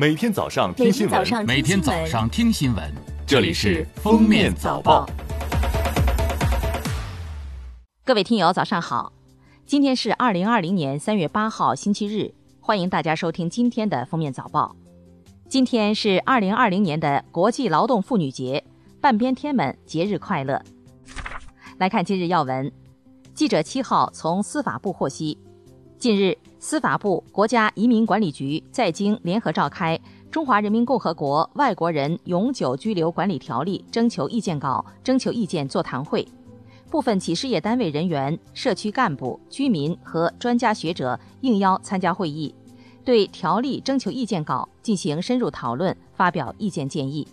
[0.00, 2.94] 每天早上听新闻，每天早上听新闻，
[3.26, 5.04] 这里是《封面早报》。
[8.04, 9.12] 各位听友，早上好！
[9.66, 14.76] 今天是二零二零年三月八号，星期日，欢迎大家收听今天的《封面早报》。
[15.48, 18.62] 今天是二零二零年的国际劳动妇女节，
[19.00, 20.62] 半边天们节日快乐！
[21.78, 22.70] 来看今日要闻，
[23.34, 25.36] 记者七号从司法部获悉，
[25.98, 26.36] 近日。
[26.60, 29.96] 司法部、国家移民管理局在京联合召开
[30.30, 36.26] 《中华人民共和国外国人永久居留管理条例》征求意见稿征求意见座谈会，
[36.90, 42.52] 部分企事业单位人员、社区干部、居民和专家学者应邀参加会议，
[43.04, 47.26] 对条例征求意见稿进行深入讨论，发表意见建议。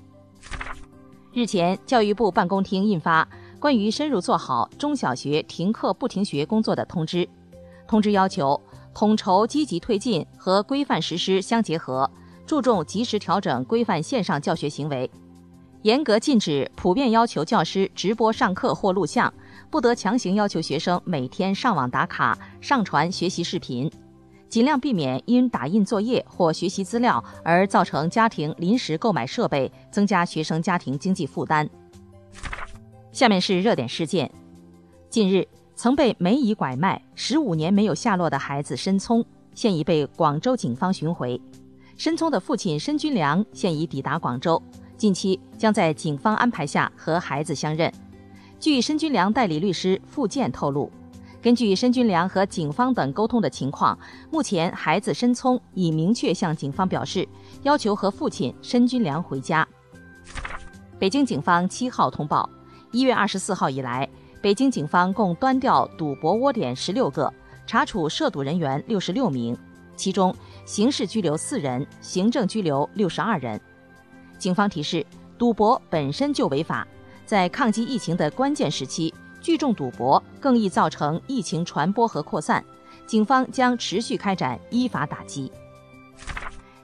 [1.33, 3.27] 日前，教育部办公厅印发
[3.59, 7.27] 关于深入做好中小学停课不停学工作的通知，
[7.87, 8.59] 通知要求。
[8.93, 12.09] 统筹积极推进和规范实施相结合，
[12.45, 15.11] 注重及时调整规范线上教学行为，
[15.81, 19.33] 严格禁止普遍要求教师直播上课或录像，
[19.69, 23.91] 不得强行要求学生每天上网打卡、上传学习视频，
[24.47, 31.69] 尽量避免因打印作业或学习资料而造成家庭临时购买设备，增加学生家庭经济负担。
[33.11, 34.31] 下面是热点事件，
[35.09, 35.45] 近日。
[35.75, 39.23] 曾被梅姨拐卖十五年没有下落的孩子申聪，
[39.53, 41.39] 现已被广州警方寻回。
[41.97, 44.61] 申聪的父亲申军良现已抵达广州，
[44.97, 47.91] 近期将在警方安排下和孩子相认。
[48.57, 50.89] 据申军良代理律师付建透露，
[51.41, 53.97] 根据申军良和警方等沟通的情况，
[54.31, 57.27] 目前孩子申聪已明确向警方表示，
[57.63, 59.67] 要求和父亲申军良回家。
[60.97, 62.49] 北京警方七号通报，
[62.91, 64.09] 一月二十四号以来。
[64.45, 67.33] 北京警方共端掉赌博窝点十六个，
[67.65, 69.57] 查处涉赌人员六十六名，
[69.95, 70.31] 其中
[70.67, 73.59] 刑事拘留四人，行政拘留六十二人。
[74.37, 75.03] 警方提示：
[75.35, 76.87] 赌博本身就违法，
[77.25, 79.11] 在抗击疫情的关键时期，
[79.41, 82.63] 聚众赌博更易造成疫情传播和扩散。
[83.07, 85.51] 警方将持续开展依法打击。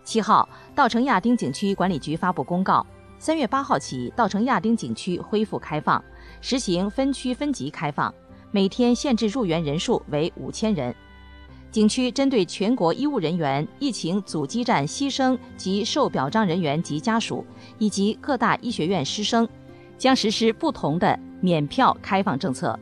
[0.04, 2.84] 七号，稻城亚丁景区管理局发布公告。
[3.20, 6.04] 三月八号起，稻城亚丁景区恢复开放，
[6.42, 8.14] 实行分区分级开放，
[8.52, 10.94] 每天限制入园人数为五千人。
[11.72, 17.46] 景区针对全国医务人员、疫情阻击战牺牲及受表彰人员及家属，
[17.78, 19.48] 以及各大医学院师生，
[19.98, 22.78] 将实施不同的免票开放政策。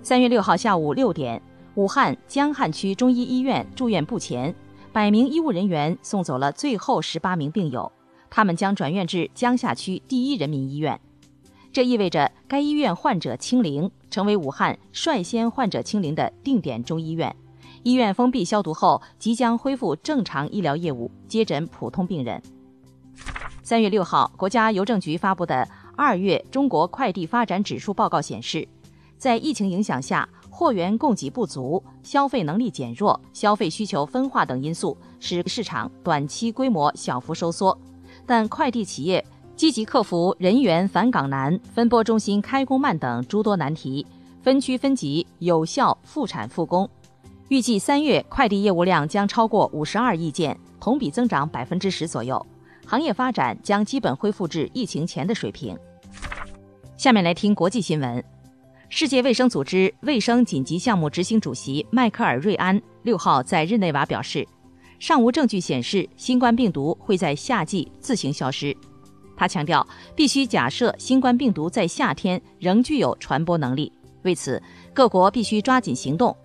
[0.00, 1.42] 三月六号下午六点，
[1.74, 4.54] 武汉江汉区中医医院住院部前，
[4.92, 7.90] 百名医务人员送走了最后十八名病友。
[8.30, 11.00] 他们将转院至江夏区第一人民医院，
[11.72, 17.34] 这意味着该医院患者清零，成为武汉率先患者清零的定点中医院。
[17.82, 22.40] 医院封闭消毒后，即将恢复正常医疗业务，接诊普通病人。
[23.62, 25.66] 三月六号，国家邮政局发布的
[25.96, 28.68] 二月中国快递发展指数报告显示，
[29.16, 37.76] 在疫情影响下，货源供给不足、消费能力减弱、消费需求分化等因素，使市场短期规模小幅收缩。
[38.26, 39.24] 但快递企业
[39.62, 44.04] 积极克服人员返岗难、分拨中心开工慢等诸多难题，
[44.42, 46.90] 分区分级有效复产复工。
[47.46, 52.44] 预计三月快递业务量将超过五十二亿件，同比增长百分之十左右，
[52.84, 55.78] 行业发展将基本恢复至疫情前的水平。
[56.96, 58.24] 下面来听国际新闻。
[58.88, 64.44] 世界卫生组织卫生紧急项目执行主席迈克尔·瑞安六号在日内瓦表示。
[64.98, 68.76] 尚无证据显示新冠病毒会在夏季自行消失。
[69.36, 73.92] 他强调，必须假设新冠病毒在夏天仍具有传播能力。
[74.22, 74.62] 为此，
[74.94, 76.36] 各国必须抓紧行动。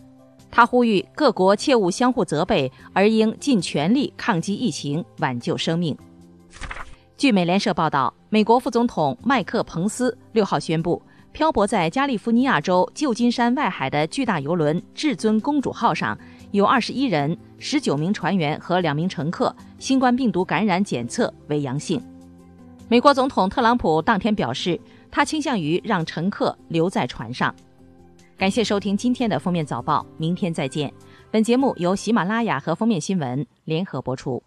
[0.49, 5.95] 他呼吁各国切勿相互责备，而应尽全力抗击疫情，挽救生命。
[7.17, 11.01] 据美联社报道，美国副总统麦克彭斯六号宣布，
[11.33, 16.17] 漂泊在加利福尼亚州旧金山外海的巨大游轮“至尊公主号”上。
[16.51, 22.01] 有二十一人、十九名船员和两名乘客新冠病毒感染检测为阳性。
[22.89, 24.79] 美国总统特朗普当天表示，
[25.11, 27.53] 他倾向于让乘客留在船上。
[28.37, 30.91] 感谢收听今天的封面早报，明天再见。
[31.29, 34.41] 本节目由喜马拉雅和封面新闻联合播出。